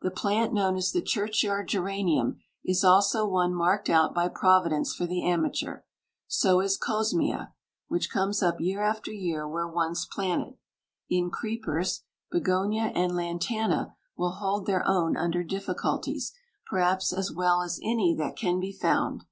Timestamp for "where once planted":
9.48-10.54